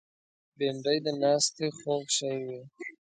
بېنډۍ 0.57 0.97
د 1.05 1.07
ناستې 1.21 1.65
خوږ 1.77 2.05
شی 2.15 2.33
وي 2.45 2.59